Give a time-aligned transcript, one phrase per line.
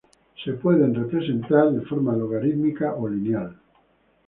[0.63, 3.55] Pueden ser representadas de forma logarítmica o lineal.